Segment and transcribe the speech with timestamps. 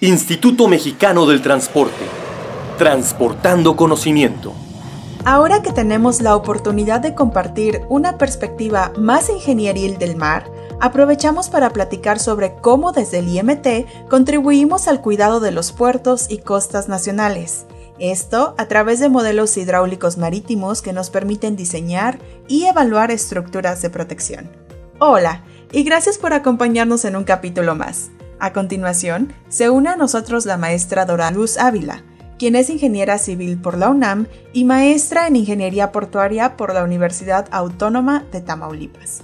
[0.00, 2.04] Instituto Mexicano del Transporte.
[2.78, 4.52] Transportando conocimiento.
[5.24, 10.48] Ahora que tenemos la oportunidad de compartir una perspectiva más ingenieril del mar,
[10.78, 16.38] aprovechamos para platicar sobre cómo desde el IMT contribuimos al cuidado de los puertos y
[16.38, 17.66] costas nacionales.
[17.98, 23.90] Esto a través de modelos hidráulicos marítimos que nos permiten diseñar y evaluar estructuras de
[23.90, 24.48] protección.
[25.00, 25.42] Hola,
[25.72, 28.10] y gracias por acompañarnos en un capítulo más.
[28.40, 32.04] A continuación, se une a nosotros la maestra Dora Luz Ávila,
[32.38, 37.48] quien es ingeniera civil por la UNAM y maestra en ingeniería portuaria por la Universidad
[37.50, 39.22] Autónoma de Tamaulipas.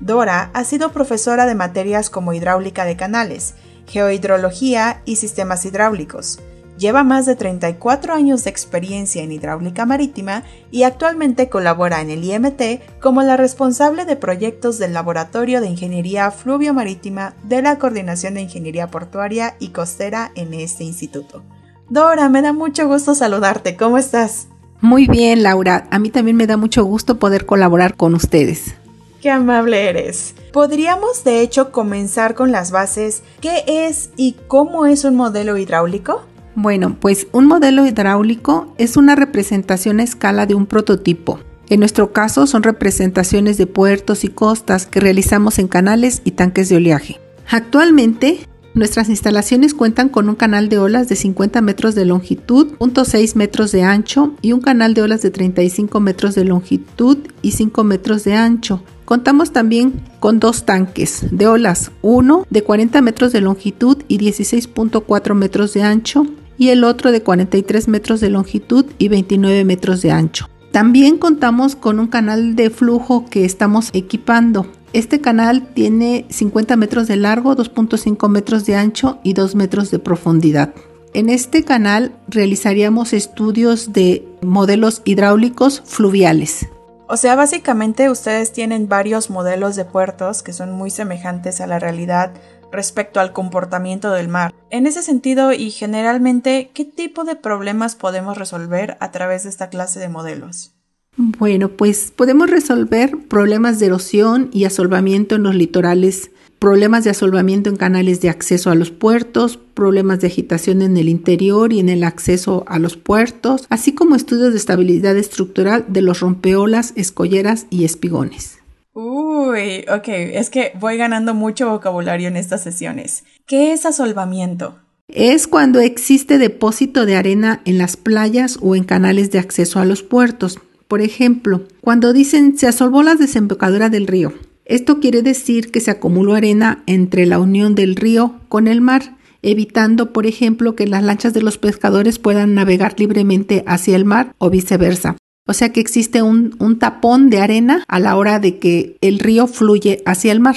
[0.00, 3.54] Dora ha sido profesora de materias como hidráulica de canales,
[3.86, 6.40] geohidrología y sistemas hidráulicos,
[6.78, 12.22] Lleva más de 34 años de experiencia en hidráulica marítima y actualmente colabora en el
[12.22, 18.42] IMT como la responsable de proyectos del Laboratorio de Ingeniería Fluvio-Marítima de la Coordinación de
[18.42, 21.42] Ingeniería Portuaria y Costera en este instituto.
[21.88, 23.76] Dora, me da mucho gusto saludarte.
[23.76, 24.48] ¿Cómo estás?
[24.80, 25.86] Muy bien, Laura.
[25.90, 28.74] A mí también me da mucho gusto poder colaborar con ustedes.
[29.22, 30.34] Qué amable eres.
[30.52, 33.22] Podríamos de hecho comenzar con las bases.
[33.40, 36.22] ¿Qué es y cómo es un modelo hidráulico?
[36.56, 41.38] Bueno, pues un modelo hidráulico es una representación a escala de un prototipo.
[41.68, 46.70] En nuestro caso son representaciones de puertos y costas que realizamos en canales y tanques
[46.70, 47.20] de oleaje.
[47.50, 48.38] Actualmente,
[48.72, 53.70] nuestras instalaciones cuentan con un canal de olas de 50 metros de longitud, 0.6 metros
[53.72, 58.24] de ancho y un canal de olas de 35 metros de longitud y 5 metros
[58.24, 58.82] de ancho.
[59.04, 65.34] Contamos también con dos tanques de olas, uno de 40 metros de longitud y 16.4
[65.34, 66.26] metros de ancho
[66.58, 70.48] y el otro de 43 metros de longitud y 29 metros de ancho.
[70.72, 74.66] También contamos con un canal de flujo que estamos equipando.
[74.92, 79.98] Este canal tiene 50 metros de largo, 2.5 metros de ancho y 2 metros de
[79.98, 80.74] profundidad.
[81.14, 86.66] En este canal realizaríamos estudios de modelos hidráulicos fluviales.
[87.08, 91.78] O sea, básicamente ustedes tienen varios modelos de puertos que son muy semejantes a la
[91.78, 92.32] realidad
[92.72, 94.54] respecto al comportamiento del mar.
[94.70, 99.68] En ese sentido y generalmente, ¿qué tipo de problemas podemos resolver a través de esta
[99.68, 100.72] clase de modelos?
[101.16, 107.70] Bueno, pues podemos resolver problemas de erosión y asolvamiento en los litorales, problemas de asolvamiento
[107.70, 111.88] en canales de acceso a los puertos, problemas de agitación en el interior y en
[111.88, 117.66] el acceso a los puertos, así como estudios de estabilidad estructural de los rompeolas, escolleras
[117.70, 118.58] y espigones.
[118.98, 123.24] Uy, ok, es que voy ganando mucho vocabulario en estas sesiones.
[123.46, 124.78] ¿Qué es asolvamiento?
[125.08, 129.84] Es cuando existe depósito de arena en las playas o en canales de acceso a
[129.84, 130.58] los puertos.
[130.88, 134.32] Por ejemplo, cuando dicen se asolvó la desembocadura del río.
[134.64, 139.18] Esto quiere decir que se acumuló arena entre la unión del río con el mar,
[139.42, 144.34] evitando, por ejemplo, que las lanchas de los pescadores puedan navegar libremente hacia el mar
[144.38, 145.18] o viceversa.
[145.46, 149.46] O sea que existe un, tapón de arena a la hora de que el río
[149.46, 150.56] fluye hacia el mar.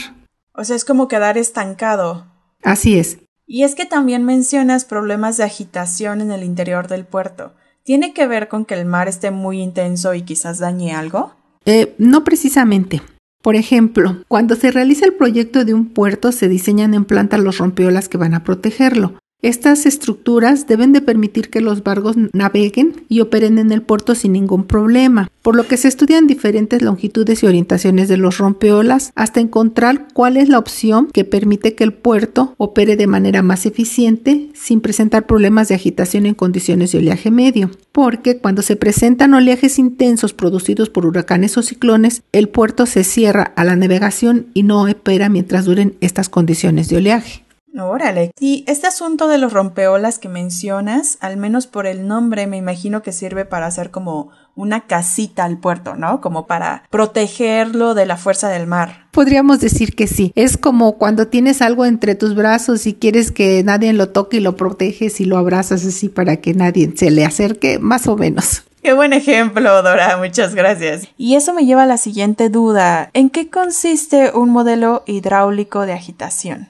[0.53, 2.25] O sea, es como quedar estancado.
[2.63, 3.19] Así es.
[3.45, 7.53] Y es que también mencionas problemas de agitación en el interior del puerto.
[7.83, 11.33] ¿Tiene que ver con que el mar esté muy intenso y quizás dañe algo?
[11.65, 13.01] Eh, no precisamente.
[13.41, 17.57] Por ejemplo, cuando se realiza el proyecto de un puerto se diseñan en planta los
[17.57, 19.13] rompeolas que van a protegerlo.
[19.41, 24.33] Estas estructuras deben de permitir que los barcos naveguen y operen en el puerto sin
[24.33, 29.39] ningún problema, por lo que se estudian diferentes longitudes y orientaciones de los rompeolas hasta
[29.39, 34.49] encontrar cuál es la opción que permite que el puerto opere de manera más eficiente
[34.55, 39.79] sin presentar problemas de agitación en condiciones de oleaje medio, porque cuando se presentan oleajes
[39.79, 44.83] intensos producidos por huracanes o ciclones, el puerto se cierra a la navegación y no
[44.83, 47.45] opera mientras duren estas condiciones de oleaje.
[47.77, 48.31] Órale.
[48.39, 53.01] Y este asunto de los rompeolas que mencionas, al menos por el nombre, me imagino
[53.01, 56.19] que sirve para hacer como una casita al puerto, ¿no?
[56.19, 59.07] Como para protegerlo de la fuerza del mar.
[59.11, 60.33] Podríamos decir que sí.
[60.35, 64.41] Es como cuando tienes algo entre tus brazos y quieres que nadie lo toque y
[64.41, 68.63] lo proteges y lo abrazas así para que nadie se le acerque, más o menos.
[68.81, 71.07] Qué buen ejemplo, Dora, muchas gracias.
[71.17, 73.09] Y eso me lleva a la siguiente duda.
[73.13, 76.69] ¿En qué consiste un modelo hidráulico de agitación?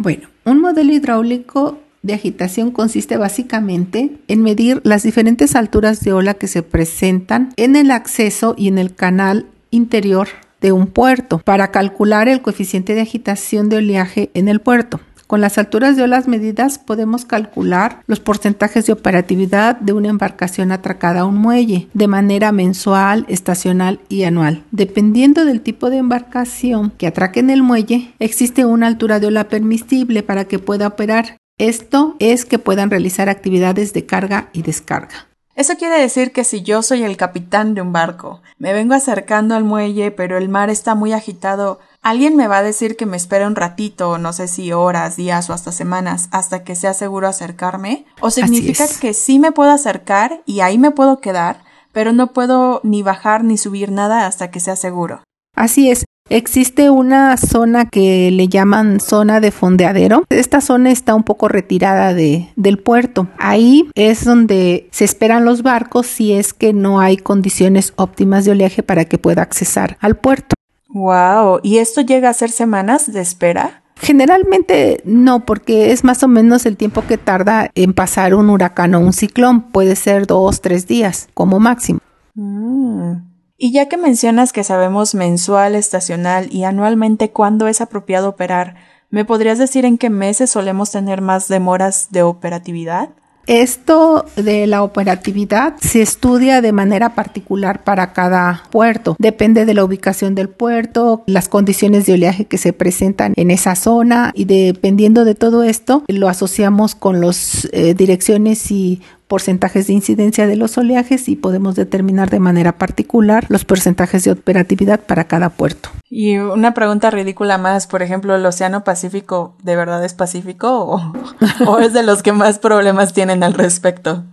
[0.00, 6.34] Bueno, un modelo hidráulico de agitación consiste básicamente en medir las diferentes alturas de ola
[6.34, 10.28] que se presentan en el acceso y en el canal interior
[10.60, 15.00] de un puerto para calcular el coeficiente de agitación de oleaje en el puerto.
[15.28, 20.72] Con las alturas de olas medidas podemos calcular los porcentajes de operatividad de una embarcación
[20.72, 24.64] atracada a un muelle de manera mensual, estacional y anual.
[24.70, 29.50] Dependiendo del tipo de embarcación que atraque en el muelle, existe una altura de ola
[29.50, 35.28] permisible para que pueda operar Esto es que puedan realizar actividades de carga y descarga.
[35.58, 39.56] Eso quiere decir que si yo soy el capitán de un barco, me vengo acercando
[39.56, 43.16] al muelle, pero el mar está muy agitado, alguien me va a decir que me
[43.16, 47.28] espere un ratito, no sé si horas, días o hasta semanas, hasta que sea seguro
[47.28, 48.06] acercarme.
[48.20, 51.62] ¿O significa que sí me puedo acercar y ahí me puedo quedar,
[51.92, 55.22] pero no puedo ni bajar ni subir nada hasta que sea seguro?
[55.54, 56.04] Así es.
[56.30, 60.24] Existe una zona que le llaman zona de fondeadero.
[60.28, 63.28] Esta zona está un poco retirada de, del puerto.
[63.38, 68.50] Ahí es donde se esperan los barcos si es que no hay condiciones óptimas de
[68.50, 70.54] oleaje para que pueda accesar al puerto.
[70.88, 73.82] Wow, ¿y esto llega a ser semanas de espera?
[74.00, 78.94] Generalmente no, porque es más o menos el tiempo que tarda en pasar un huracán
[78.94, 79.70] o un ciclón.
[79.70, 82.00] Puede ser dos, tres días como máximo.
[82.34, 83.28] Mm.
[83.56, 88.76] Y ya que mencionas que sabemos mensual, estacional y anualmente cuándo es apropiado operar,
[89.10, 93.10] ¿me podrías decir en qué meses solemos tener más demoras de operatividad?
[93.48, 99.16] Esto de la operatividad se estudia de manera particular para cada puerto.
[99.18, 103.74] Depende de la ubicación del puerto, las condiciones de oleaje que se presentan en esa
[103.74, 109.92] zona y dependiendo de todo esto lo asociamos con las eh, direcciones y porcentajes de
[109.92, 115.24] incidencia de los oleajes y podemos determinar de manera particular los porcentajes de operatividad para
[115.24, 115.90] cada puerto.
[116.08, 121.02] Y una pregunta ridícula más, por ejemplo, ¿el Océano Pacífico de verdad es pacífico
[121.66, 124.24] o, es de los que más problemas tienen al respecto?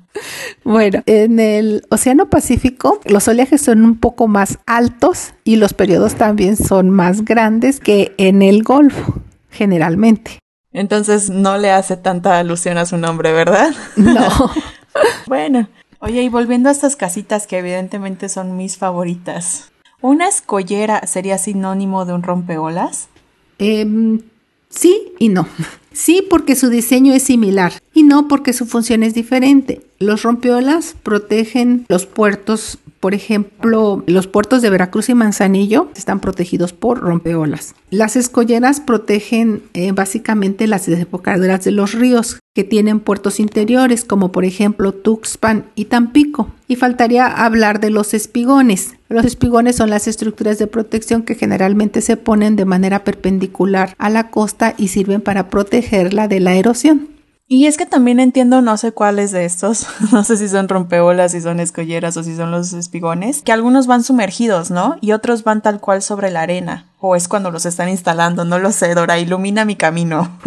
[0.64, 6.16] Bueno, en el Océano Pacífico los oleajes son un poco más altos y los periodos
[6.16, 9.16] también son más grandes que en el Golfo,
[9.50, 10.40] generalmente.
[10.72, 13.74] Entonces no le hace tanta alusión a su nombre, ¿verdad?
[13.96, 14.28] No.
[15.28, 15.68] bueno,
[16.00, 19.72] oye, y volviendo a estas casitas que evidentemente son mis favoritas,
[20.02, 23.10] ¿una escollera sería sinónimo de un rompeolas?
[23.60, 24.20] Eh,
[24.70, 25.48] sí y no.
[25.92, 29.82] Sí porque su diseño es similar y no porque su función es diferente.
[29.98, 36.74] Los rompeolas protegen los puertos por ejemplo, los puertos de Veracruz y Manzanillo están protegidos
[36.74, 37.76] por rompeolas.
[37.92, 44.32] Las escolleras protegen eh, básicamente las desembocaduras de los ríos que tienen puertos interiores, como
[44.32, 46.50] por ejemplo Tuxpan y Tampico.
[46.68, 48.96] Y faltaría hablar de los espigones.
[49.08, 54.10] Los espigones son las estructuras de protección que generalmente se ponen de manera perpendicular a
[54.10, 57.15] la costa y sirven para protegerla de la erosión.
[57.48, 61.34] Y es que también entiendo, no sé cuáles de estos, no sé si son rompeolas,
[61.34, 64.98] si son escolleras o si son los espigones, que algunos van sumergidos, ¿no?
[65.00, 66.90] Y otros van tal cual sobre la arena.
[67.00, 70.40] O es cuando los están instalando, no lo sé, Dora, ilumina mi camino.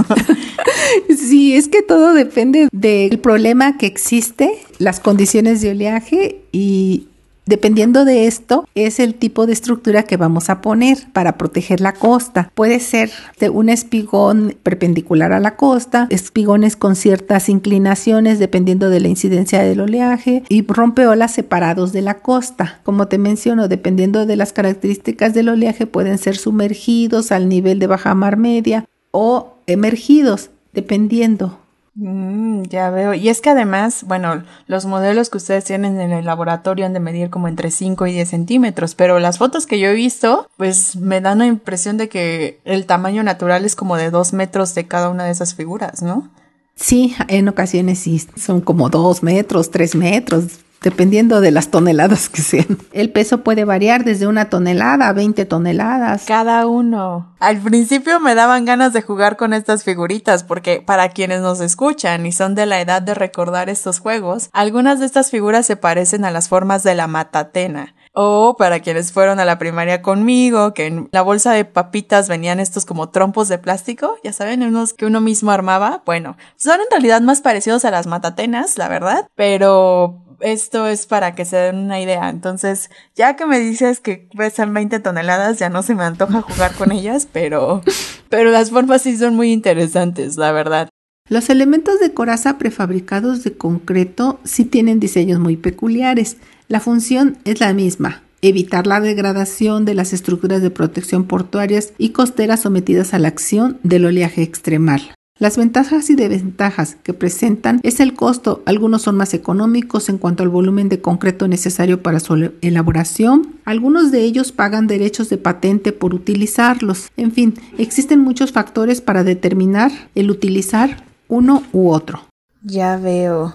[1.17, 7.07] sí, es que todo depende del problema que existe, las condiciones de oleaje y
[7.49, 11.95] Dependiendo de esto, es el tipo de estructura que vamos a poner para proteger la
[11.95, 12.53] costa.
[12.55, 13.11] Puede ser
[13.41, 19.63] de un espigón perpendicular a la costa, espigones con ciertas inclinaciones dependiendo de la incidencia
[19.63, 22.81] del oleaje y rompeolas separados de la costa.
[22.83, 27.87] Como te menciono, dependiendo de las características del oleaje, pueden ser sumergidos al nivel de
[27.87, 31.61] baja mar media o emergidos, dependiendo.
[32.01, 33.13] Mm, ya veo.
[33.13, 37.01] Y es que además, bueno, los modelos que ustedes tienen en el laboratorio han de
[37.01, 40.95] medir como entre 5 y 10 centímetros, pero las fotos que yo he visto, pues
[40.95, 44.87] me dan la impresión de que el tamaño natural es como de 2 metros de
[44.87, 46.31] cada una de esas figuras, ¿no?
[46.77, 52.43] Sí, en ocasiones sí, son como 2 metros, 3 metros, dependiendo de las toneladas que
[52.43, 52.79] sean.
[52.93, 56.25] El peso puede variar desde una tonelada a 20 toneladas.
[56.27, 57.35] Cada uno.
[57.41, 62.27] Al principio me daban ganas de jugar con estas figuritas porque para quienes nos escuchan
[62.27, 66.25] y son de la edad de recordar estos juegos, algunas de estas figuras se parecen
[66.25, 67.95] a las formas de la matatena.
[68.13, 72.59] O para quienes fueron a la primaria conmigo, que en la bolsa de papitas venían
[72.59, 76.03] estos como trompos de plástico, ya saben, unos que uno mismo armaba.
[76.05, 81.35] Bueno, son en realidad más parecidos a las matatenas, la verdad, pero esto es para
[81.35, 82.29] que se den una idea.
[82.29, 86.75] Entonces, ya que me dices que pesan 20 toneladas, ya no se me antoja jugar
[86.75, 87.83] con ellas, pero,
[88.29, 90.89] pero las formas sí son muy interesantes, la verdad.
[91.29, 96.39] Los elementos de coraza prefabricados de concreto sí tienen diseños muy peculiares.
[96.69, 102.11] La función es la misma, evitar la degradación de las estructuras de protección portuarias y
[102.11, 105.15] costeras sometidas a la acción del oleaje extremal.
[105.41, 108.61] Las ventajas y desventajas que presentan es el costo.
[108.67, 113.55] Algunos son más económicos en cuanto al volumen de concreto necesario para su elaboración.
[113.65, 117.11] Algunos de ellos pagan derechos de patente por utilizarlos.
[117.17, 122.25] En fin, existen muchos factores para determinar el utilizar uno u otro.
[122.65, 123.55] Ya veo.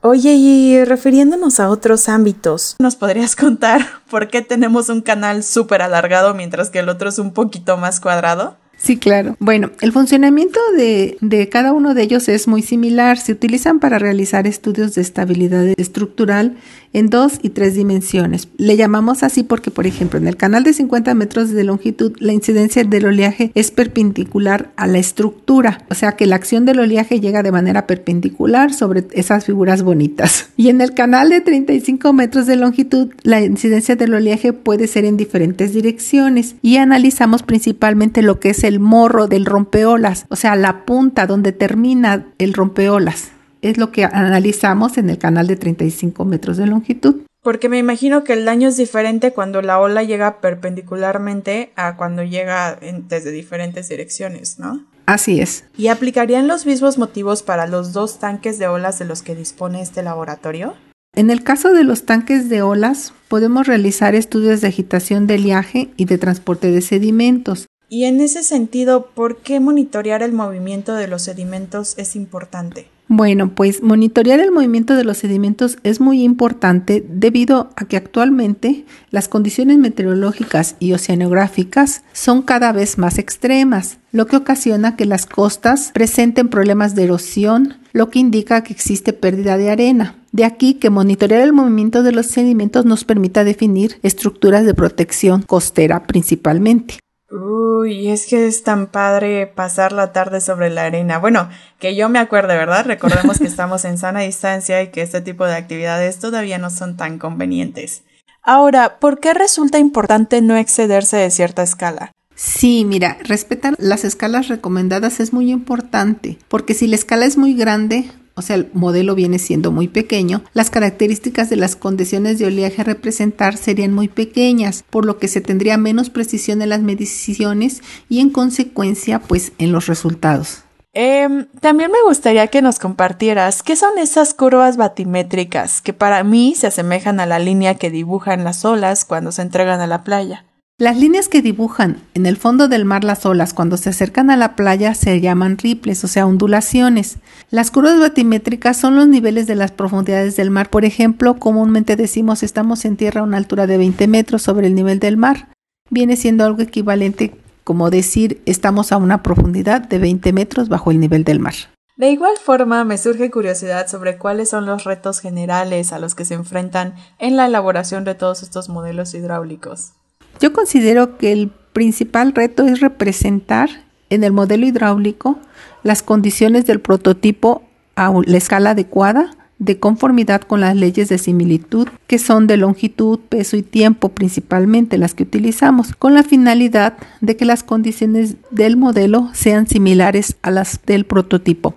[0.00, 5.82] Oye, y refiriéndonos a otros ámbitos, ¿nos podrías contar por qué tenemos un canal súper
[5.82, 8.56] alargado mientras que el otro es un poquito más cuadrado?
[8.78, 9.36] Sí, claro.
[9.40, 13.18] Bueno, el funcionamiento de, de, cada uno de ellos es muy similar.
[13.18, 16.56] Se utilizan para realizar estudios de estabilidad estructural
[16.92, 18.48] en dos y tres dimensiones.
[18.56, 22.32] Le llamamos así porque, por ejemplo, en el canal de 50 metros de longitud, la
[22.32, 27.20] incidencia del oleaje es perpendicular a la estructura, o sea que la acción del oleaje
[27.20, 30.50] llega de manera perpendicular sobre esas figuras bonitas.
[30.56, 35.04] Y en el canal de 35 metros de longitud, la incidencia del oleaje puede ser
[35.04, 40.54] en diferentes direcciones y analizamos principalmente lo que es el morro del rompeolas, o sea,
[40.54, 43.30] la punta donde termina el rompeolas.
[43.62, 47.22] Es lo que analizamos en el canal de 35 metros de longitud.
[47.42, 52.22] Porque me imagino que el daño es diferente cuando la ola llega perpendicularmente a cuando
[52.22, 54.84] llega desde diferentes direcciones, ¿no?
[55.06, 55.64] Así es.
[55.76, 59.80] ¿Y aplicarían los mismos motivos para los dos tanques de olas de los que dispone
[59.80, 60.74] este laboratorio?
[61.14, 65.90] En el caso de los tanques de olas, podemos realizar estudios de agitación de oleaje
[65.96, 67.66] y de transporte de sedimentos.
[67.90, 72.88] Y en ese sentido, ¿por qué monitorear el movimiento de los sedimentos es importante?
[73.10, 78.84] Bueno, pues monitorear el movimiento de los sedimentos es muy importante debido a que actualmente
[79.10, 85.24] las condiciones meteorológicas y oceanográficas son cada vez más extremas, lo que ocasiona que las
[85.24, 90.16] costas presenten problemas de erosión, lo que indica que existe pérdida de arena.
[90.32, 95.40] De aquí que monitorear el movimiento de los sedimentos nos permita definir estructuras de protección
[95.40, 96.98] costera principalmente.
[97.30, 101.18] Uy, es que es tan padre pasar la tarde sobre la arena.
[101.18, 102.86] Bueno, que yo me acuerde, ¿verdad?
[102.86, 106.96] Recordemos que estamos en sana distancia y que este tipo de actividades todavía no son
[106.96, 108.02] tan convenientes.
[108.42, 112.12] Ahora, ¿por qué resulta importante no excederse de cierta escala?
[112.34, 117.54] Sí, mira, respetar las escalas recomendadas es muy importante, porque si la escala es muy
[117.54, 122.46] grande, o sea, el modelo viene siendo muy pequeño, las características de las condiciones de
[122.46, 126.80] oleaje a representar serían muy pequeñas, por lo que se tendría menos precisión en las
[126.80, 130.62] mediciones y en consecuencia, pues en los resultados.
[130.94, 136.54] Em, también me gustaría que nos compartieras qué son esas curvas batimétricas que para mí
[136.56, 140.44] se asemejan a la línea que dibujan las olas cuando se entregan a la playa.
[140.80, 144.36] Las líneas que dibujan en el fondo del mar las olas cuando se acercan a
[144.36, 147.16] la playa se llaman ripples, o sea, ondulaciones.
[147.50, 150.70] Las curvas batimétricas son los niveles de las profundidades del mar.
[150.70, 154.76] Por ejemplo, comúnmente decimos estamos en tierra a una altura de 20 metros sobre el
[154.76, 155.48] nivel del mar.
[155.90, 161.00] Viene siendo algo equivalente como decir estamos a una profundidad de 20 metros bajo el
[161.00, 161.54] nivel del mar.
[161.96, 166.24] De igual forma, me surge curiosidad sobre cuáles son los retos generales a los que
[166.24, 169.94] se enfrentan en la elaboración de todos estos modelos hidráulicos.
[170.40, 173.68] Yo considero que el principal reto es representar
[174.10, 175.38] en el modelo hidráulico
[175.82, 177.62] las condiciones del prototipo
[177.96, 183.18] a la escala adecuada de conformidad con las leyes de similitud, que son de longitud,
[183.28, 188.76] peso y tiempo principalmente las que utilizamos, con la finalidad de que las condiciones del
[188.76, 191.74] modelo sean similares a las del prototipo.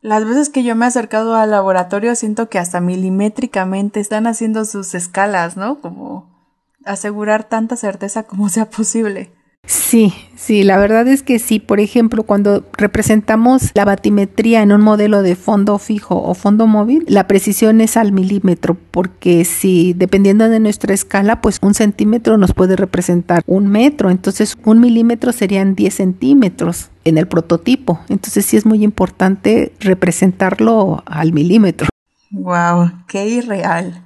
[0.00, 4.64] Las veces que yo me he acercado al laboratorio siento que hasta milimétricamente están haciendo
[4.64, 5.80] sus escalas, ¿no?
[5.80, 6.37] Como
[6.84, 9.32] asegurar tanta certeza como sea posible.
[9.68, 11.60] Sí, sí, la verdad es que sí.
[11.60, 17.04] Por ejemplo, cuando representamos la batimetría en un modelo de fondo fijo o fondo móvil,
[17.06, 22.54] la precisión es al milímetro, porque si dependiendo de nuestra escala, pues un centímetro nos
[22.54, 28.00] puede representar un metro, entonces un milímetro serían 10 centímetros en el prototipo.
[28.08, 31.88] Entonces sí es muy importante representarlo al milímetro.
[32.30, 34.02] Wow, qué irreal.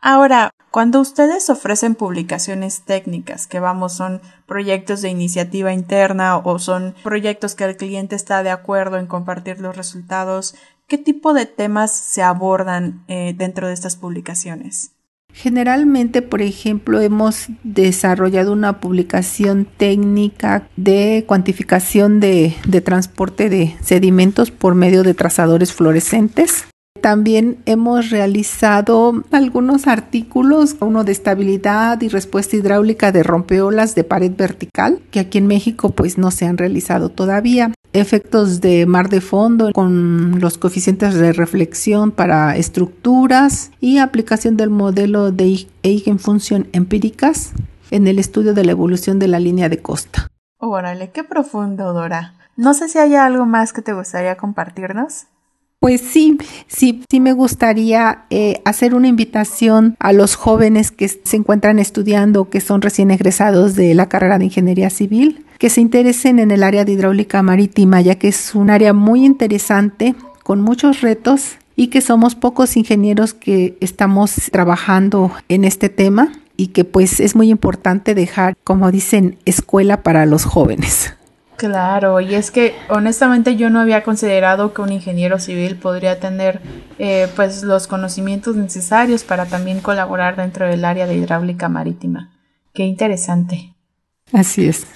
[0.00, 6.96] Ahora, cuando ustedes ofrecen publicaciones técnicas, que vamos, son proyectos de iniciativa interna o son
[7.04, 10.56] proyectos que el cliente está de acuerdo en compartir los resultados,
[10.88, 14.90] ¿qué tipo de temas se abordan eh, dentro de estas publicaciones?
[15.32, 24.50] Generalmente, por ejemplo, hemos desarrollado una publicación técnica de cuantificación de, de, transporte de sedimentos
[24.50, 26.64] por medio de trazadores fluorescentes.
[27.00, 34.32] También hemos realizado algunos artículos, uno de estabilidad y respuesta hidráulica de rompeolas de pared
[34.34, 37.72] vertical, que aquí en México pues no se han realizado todavía.
[37.92, 44.70] Efectos de mar de fondo con los coeficientes de reflexión para estructuras y aplicación del
[44.70, 47.52] modelo de Eigenfunción empíricas
[47.90, 50.28] en el estudio de la evolución de la línea de costa.
[50.58, 52.34] Órale, qué profundo, Dora.
[52.56, 55.26] No sé si hay algo más que te gustaría compartirnos.
[55.84, 61.36] Pues sí, sí, sí me gustaría eh, hacer una invitación a los jóvenes que se
[61.36, 66.38] encuentran estudiando, que son recién egresados de la carrera de Ingeniería Civil, que se interesen
[66.38, 71.02] en el área de hidráulica marítima, ya que es un área muy interesante, con muchos
[71.02, 77.20] retos y que somos pocos ingenieros que estamos trabajando en este tema y que pues
[77.20, 81.12] es muy importante dejar, como dicen, escuela para los jóvenes.
[81.56, 86.60] Claro, y es que honestamente yo no había considerado que un ingeniero civil podría tener
[86.98, 92.32] eh, pues los conocimientos necesarios para también colaborar dentro del área de hidráulica marítima.
[92.72, 93.74] Qué interesante.
[94.32, 94.86] Así es.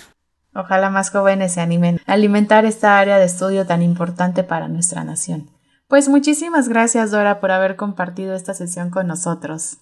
[0.52, 5.04] Ojalá más jóvenes se animen a alimentar esta área de estudio tan importante para nuestra
[5.04, 5.50] nación.
[5.86, 9.78] Pues muchísimas gracias Dora por haber compartido esta sesión con nosotros.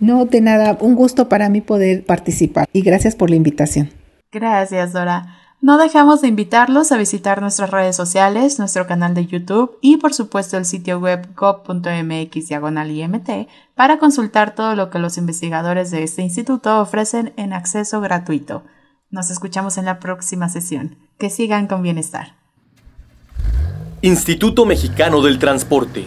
[0.00, 3.90] No, de nada, un gusto para mí poder participar y gracias por la invitación.
[4.30, 5.43] Gracias Dora.
[5.64, 10.12] No dejamos de invitarlos a visitar nuestras redes sociales, nuestro canal de YouTube y por
[10.12, 13.30] supuesto el sitio web gov.mx imt
[13.74, 18.62] para consultar todo lo que los investigadores de este instituto ofrecen en acceso gratuito.
[19.08, 20.98] Nos escuchamos en la próxima sesión.
[21.16, 22.34] Que sigan con bienestar.
[24.02, 26.04] Instituto Mexicano del Transporte